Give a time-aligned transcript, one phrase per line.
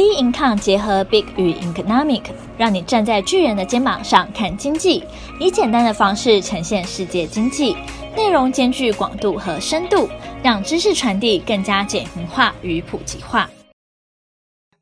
[0.00, 2.22] B Income 结合 Big 与 Economic，
[2.56, 5.04] 让你站在巨人的肩膀上看经济，
[5.38, 7.76] 以简单的方式呈现世界经济，
[8.16, 10.08] 内容兼具广度和深度，
[10.42, 13.50] 让知识传递更加简明化与普及化。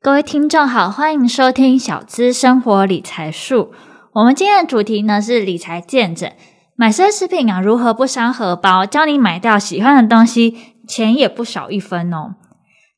[0.00, 3.72] 各位听众好，欢迎收听小资生活理财树。
[4.12, 6.34] 我们今天的主题呢是理财健诊，
[6.76, 8.86] 买奢侈品啊如何不伤荷包？
[8.86, 10.56] 教你买到喜欢的东西，
[10.86, 12.36] 钱也不少一分哦。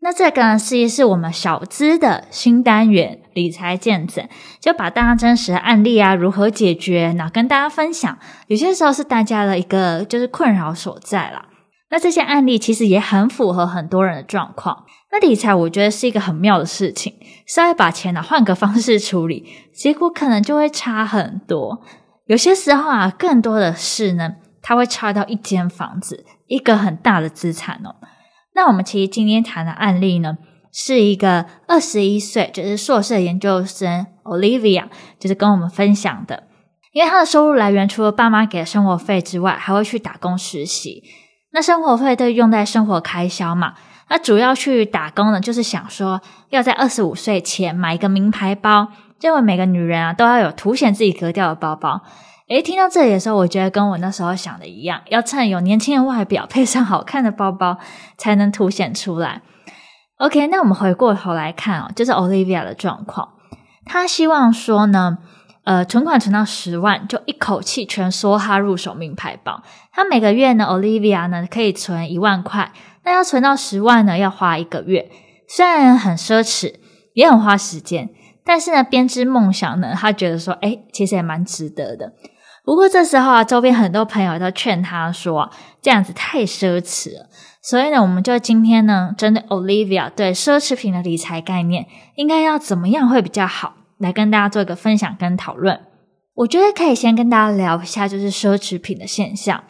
[0.00, 4.28] 那这个呢，是是我们小资的新单元理财健诊，
[4.60, 8.16] 就把大家真实的案例啊，如何解决，然后跟大家分享。
[8.46, 11.46] 有些时候是大家的一个就是困扰所在啦。
[11.90, 14.84] 那这些案例其实也很符合很多人的状况。
[15.10, 17.14] 那理财我觉得是一个很妙的事情，
[17.46, 19.44] 稍微把钱呢换个方式处理，
[19.74, 21.82] 结果可能就会差很多。
[22.26, 27.96] 有些时候啊，更多的是呢，它会差到一间房子，一个很大的资产哦。
[28.58, 30.36] 那我们其实今天谈的案例呢，
[30.72, 34.86] 是一个二十一岁，就是硕士研究生 Olivia，
[35.20, 36.42] 就是跟我们分享的。
[36.92, 41.04] 因为她的收入来源除了爸妈给的生活费之外，还会去打工实习。
[41.52, 43.74] 那生活费都用在生活开销嘛。
[44.08, 48.88] 那主要去打工呢，就是想说要在二十五岁前买一个名牌包，
[49.20, 52.02] 认为每个女人啊都要有凸显自己格调的包包。
[52.48, 57.76] 诶，听到这里的时候，我觉得跟我那时候想的一样，要趁有年轻的外表，配上好看的包包，
[58.16, 59.42] 才能凸显出来。
[60.16, 63.34] OK，那我们回过头来看哦，就是 Olivia 的状况，
[63.84, 65.18] 她希望说呢，
[65.64, 69.62] 呃，存款存到十万，就一口气全梭哈入手名牌包。
[69.92, 72.72] 她每个月呢，Olivia 呢可以存一万块，
[73.04, 75.10] 那要存到十万呢，要花一个月。
[75.46, 76.76] 虽然很奢侈，
[77.12, 78.08] 也很花时间，
[78.42, 82.14] 但是呢，编织梦想呢，她觉得说，诶，其实也蛮值得的。
[82.68, 87.26] 不过这时候啊，周边很多朋友都劝他说，这样子太奢侈了。
[87.62, 91.86] 所以呢，我们就今天呢，针对 Olivia 对奢侈品的理财概念，
[92.16, 95.80] 应该要怎么样会比较好，来跟大家做一个分享跟讨论。
[96.34, 99.64] 我觉得可以先跟大家聊一下，就是奢侈品的现象。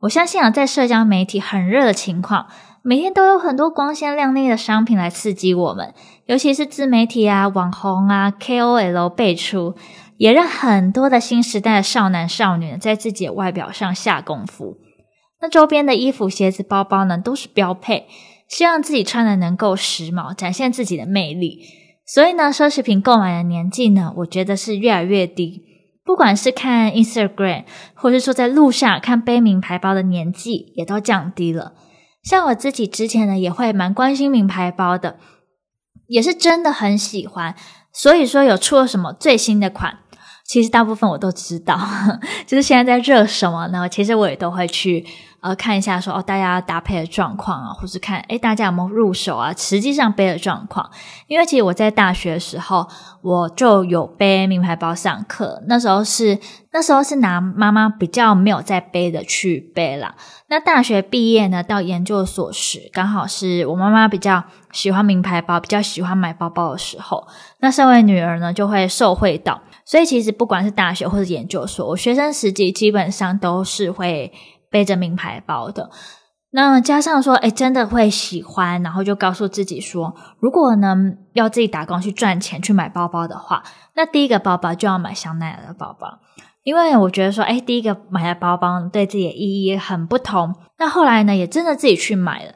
[0.00, 2.48] 我相信啊，在社交媒体很热的情况，
[2.82, 5.94] 每天都有很多光鲜亮丽的商品来刺激我们，
[6.26, 9.76] 尤其是自媒体啊、网红啊、KOL 辈出。
[10.22, 14.76] 也让很多的新时代的少男少女在自己的外表上下功夫。
[15.40, 18.06] 那周边的衣服、鞋子、包包呢，都是标配，
[18.48, 21.58] 希望自己穿的能够时髦，展现自己的魅力。
[22.06, 25.64] 所以呢，奢侈品购买的年纪呢，我觉得是越来越低。
[26.04, 31.72] 不管是看 Instagram，或是说在路上看背名牌包的年纪，也都降低了。
[32.22, 35.16] 像我自己之前呢，也会蛮关心名牌包的，
[36.06, 37.56] 也是真的很喜欢。
[37.92, 39.98] 所以说，有出了什么最新的款？
[40.52, 41.80] 其实大部分我都知道，
[42.46, 43.88] 就是现在在热什么呢？
[43.88, 45.02] 其实我也都会去
[45.40, 49.54] 呃看一下说，哦大家搭配的状况啊，或是看诶大家有没有入手啊？
[49.56, 50.90] 实际上背的状况，
[51.26, 52.86] 因为其实我在大学的时候
[53.22, 56.38] 我就有背名牌包上课，那时候是
[56.72, 60.14] 那时候是拿妈妈比较没有在背的去背啦。
[60.48, 67.26] 那大学毕业呢，到研究所时，刚好是我妈妈比较喜欢名牌包，比较喜欢买包包的时候，
[67.60, 69.62] 那身为女儿呢，就会受惠到。
[69.84, 74.32] 所以其实不管是大学或者研究所，我学生时期基本上都是会
[74.70, 75.90] 背着名牌包的。
[76.54, 80.94] 那加上说，诶真的会喜欢，然后就告诉自己说，如果呢
[81.32, 83.62] 要自己打工去赚钱去买包包的话，
[83.96, 86.18] 那第一个包包就要买香奈儿的包包，
[86.62, 90.54] 因为我觉得说，诶第一个买的包包对自己的意义很不同。
[90.78, 92.52] 那后来呢，也真的自己去买了。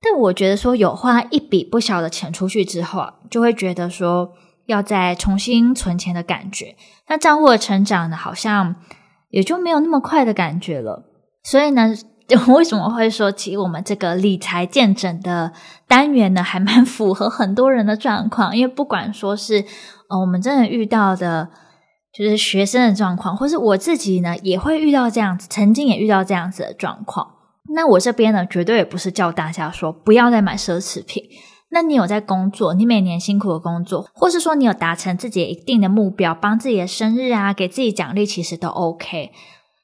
[0.00, 4.32] 但我觉得说，有花一笔不小的钱出去之后啊，就会觉得说。
[4.70, 6.76] 要再重新存钱的感觉，
[7.08, 8.76] 那账户的成长呢，好像
[9.30, 11.04] 也就没有那么快的感觉了。
[11.42, 11.92] 所以呢，
[12.54, 15.52] 为什么会说起我们这个理财健诊的
[15.88, 18.56] 单元呢，还蛮符合很多人的状况？
[18.56, 19.64] 因为不管说是
[20.08, 21.48] 呃，我们真的遇到的，
[22.12, 27.26] 就是学生的状况，或是我自己呢，也会遇到这样子，曾经也遇到这样子的状况。
[27.74, 31.24] 那我这边呢，绝对也不是叫大家说不要再买奢侈品。
[31.72, 39.30] 那你有在工作，你每年辛苦的工作，或是说你有达成自己一定的目标，帮自己的生日啊，给自己奖励，其实都 OK。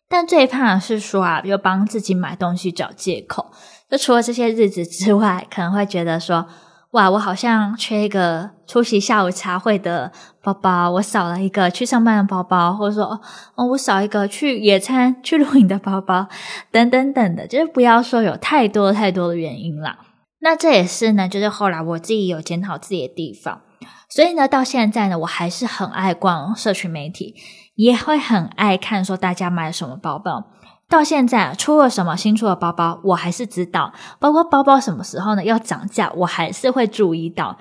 [0.08, 3.46] 但最怕的是说啊，又帮自己买东西找借口。
[3.88, 6.46] 就除了这些日子之外，可能会觉得说，
[6.90, 10.10] 哇，我好像缺一个出席下午茶会的
[10.42, 13.20] 包包，我少了一个去上班的包包，或者说，
[13.54, 16.26] 哦，我少一个去野餐、去露营的包包，
[16.72, 19.98] 等等等的，就是不要说有太多太多的原因啦。
[20.40, 23.62] 那这也是呢，就是后来我自己有检讨自己的地方，
[24.08, 27.34] 所以呢，到现在呢，我还是很爱逛社群媒体，
[27.74, 30.44] 也会很爱看说大家买了什么包包。
[30.88, 37.58] 到现在出了什么新出的包包，我还是知道，包括包包什么时候呢要涨价，我还是会注意到。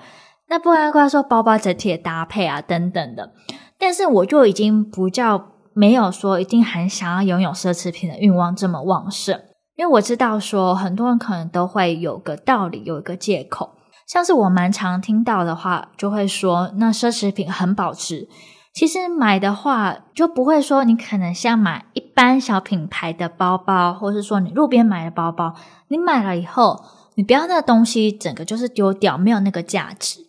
[0.48, 3.32] 那不包括说包包整体的搭配啊等等的。
[3.78, 9.40] 但是我就已经不叫没有说一定很想要拥有奢侈品的欲望这么旺盛，
[9.76, 13.76] 因为我知道说很多人可能都会有个道理，有一个借口，
[14.06, 18.28] 像是我蛮常听到的话，就会说那奢侈品很保值。
[18.72, 25.54] 其实买的话就不会说你可能像买一般小品牌的包包，或是说你路边买的包包，
[25.88, 26.84] 你买了以后，
[27.14, 30.20] 你不要那个东西整个就是丢掉，没有那个价值。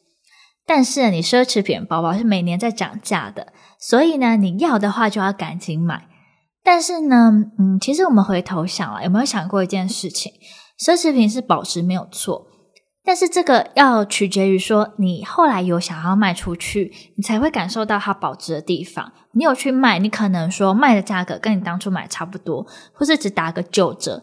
[0.66, 6.08] 但是你奢侈品包包是每年在涨价的，所以呢，你要的话就要赶紧买。
[6.68, 10.34] 但是呢，嗯，其实我们回头想了，有没有想过一件事情？
[10.78, 12.46] 奢侈品是保值没有错，
[13.06, 19.14] 但是这个要取决于说你后来有想要卖出去，你才会感受到它保值的地方。
[19.32, 24.22] 你有去卖，你可能说卖的价格跟你当初买差不多，或是只打个九折。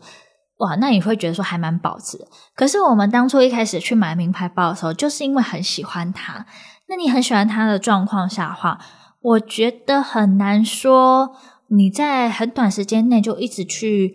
[0.58, 2.28] 哇，那你会觉得说还蛮保值。
[2.54, 6.44] 可是我们当初一开始去买名牌包的时候，就是因为很喜欢它。
[6.90, 8.78] 那你很喜欢它的状况下的话，
[9.22, 11.34] 我觉得很难说
[11.76, 14.14] 你在很短时间内就一直去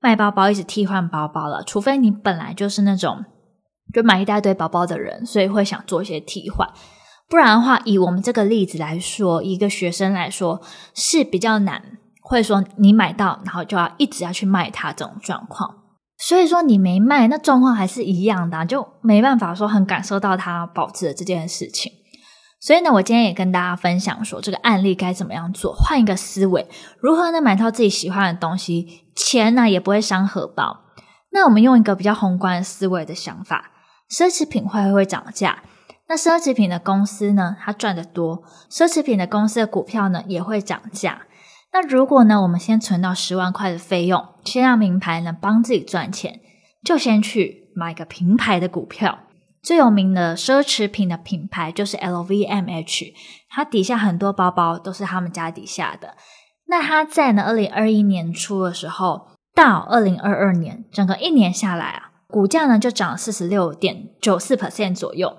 [0.00, 1.62] 卖包包，一直替换包包了。
[1.64, 3.24] 除非你本来就是那种
[3.92, 6.68] 就买一大堆包包的人，所以会想做一些替换。
[7.28, 10.60] 不然的话，以我们这个例子来说，一个学生来说
[10.94, 11.82] 是比较难。
[12.24, 15.68] 会说你买到，然后就要一直要去卖它这种状况，
[16.18, 21.92] 所以说你没卖，那状况还是一样的，就没办法说很感受到它保值的这件事情。
[22.64, 26.68] 所以呢，我今天也跟大家分享说，这个案例该怎么样做，换一个思维，
[27.00, 30.84] 如何呢买到自己喜欢的东西，钱呢也不会伤荷包。
[31.32, 33.72] 那我们用一个比较宏观的思维的想法，
[34.08, 35.64] 奢侈品会不会涨价？
[36.06, 41.22] 那奢侈品的公司呢，它赚得多，奢侈品的公司的股票呢也会涨价。
[41.72, 46.38] 那如果呢，我们先存到十万块的费用，先让名牌呢帮自己赚钱，
[46.84, 49.18] 就先去买个品牌的股票。
[49.62, 53.12] 最有名的奢侈品的品牌就是 LVMH，
[53.48, 56.16] 它底下很多包包都是他们家底下的。
[56.66, 65.36] 那它在呢二零二一年初的时候，到二零二二年整个一年下来啊，股价呢就涨了四十六点九四 percent 左右，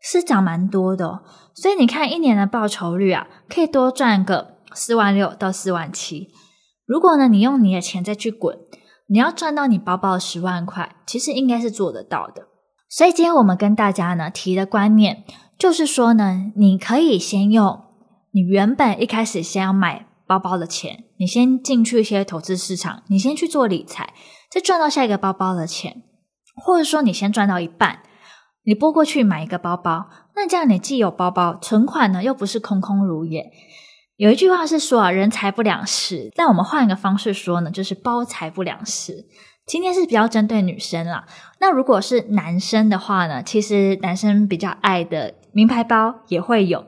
[0.00, 1.22] 是涨蛮多的哦。
[1.54, 4.58] 所以你看一年的报酬率啊，可以多赚个。
[4.74, 6.28] 四万六到四万七，
[6.84, 8.56] 如果呢，你用你的钱再去滚，
[9.08, 12.46] 你要赚到你包包的十万块，其实应该是做得到的。
[12.88, 15.24] 所以今天我们跟大家呢提的观念，
[15.58, 17.82] 就是说呢，你可以先用
[18.30, 24.14] 你原本一开始先要买包包的钱，你先进去一些投资市场，你先去做理财，
[24.50, 26.02] 再赚到下一个包包的钱，
[26.56, 28.00] 或者说你先赚到一半，
[28.64, 33.50] 你拨过去买一个包包，那这样你既有包包，存款呢又不是空空如也。
[34.16, 36.32] 有一句话是说啊，人财不两失。
[36.34, 39.26] 但我们换一个方式说呢，就是包财不两失。
[39.68, 41.26] 今天是比较针对女生啦。
[41.60, 46.86] 那如果是男生的话呢，其实男生比较爱的名牌包也会有，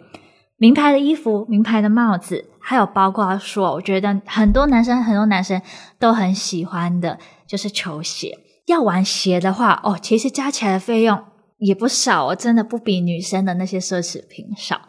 [0.56, 5.60] 名牌的衣服、名牌的帽子，还有包括说，我觉得很多男生很多男生
[5.98, 8.38] 都很喜欢的，就是球鞋。
[8.66, 11.22] 要玩鞋的话，哦，其实加起来的费用
[11.58, 14.80] 也不少哦，真的不比女生的那些奢侈品少。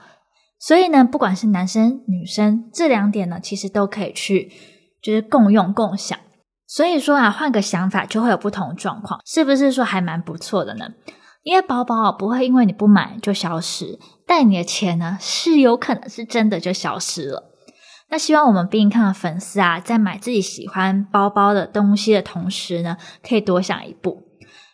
[0.57, 4.49] 所以呢，不管是男生女生，这两点呢，其实都可以去
[5.01, 6.17] 就是共用共享。
[6.73, 10.85] 所以说啊，换个想法就会有不同状况，是不是说还蛮不错的呢？
[11.43, 17.51] 因为包包，不会因为你不买就消失，但你的钱呢，是有可能是真的就消失了。
[18.09, 24.23] 那希望我们 Be income 的粉丝啊，在买自己喜欢包包的东西的同时呢，可以多想一步。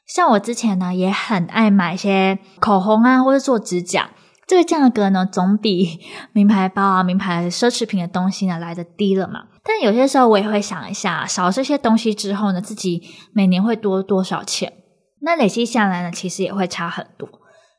[0.05, 4.11] 像我之前呢，也很爱买一些口红啊，或者做指甲。
[4.45, 5.99] 这个价格呢，总比
[6.31, 9.45] 名牌包啊、名牌奢侈品的东西呢来得低了嘛。
[9.67, 14.71] 但有些时候我也会想一下，少了这些东西之后呢，自己每年会多多少钱？
[15.19, 17.27] 那累积下来呢，其实也会差很多。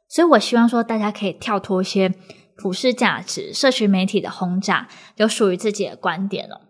[0.06, 2.12] 所以我希望说，大家可以跳脱一些
[2.58, 6.60] 普世价值、社群媒体的轰炸，有属于自己的观点了。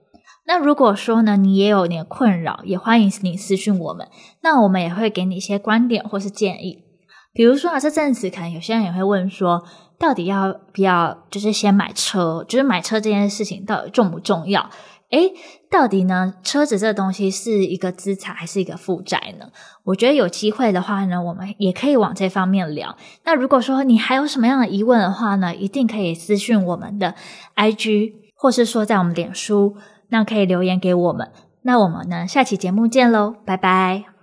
[0.46, 4.08] 那如果说呢，你也有点困扰，也欢迎你私讯我们，
[4.42, 6.84] 那我们也会给你一些观点或是建议。
[7.32, 9.62] 比如说啊，这阵子可能有些人也会问说，
[9.98, 12.44] 到底要不要就是先买车？
[12.48, 14.70] 就是买车这件事情到底重不重要？
[15.10, 15.30] 哎，
[15.70, 19.46] 到底呢，车子这东西是一个资产还是一个负债呢？
[19.84, 22.96] 我觉得有机会的话呢，我们也可以往这方面聊。
[23.24, 27.14] 那如果说你还有什么样的疑问的话呢，一定可以私讯我们的
[27.56, 29.76] IG，或是说在我们脸书，
[30.08, 31.30] 那可以留言给我们。
[31.62, 34.17] 那我们呢，下期节目见喽，拜拜。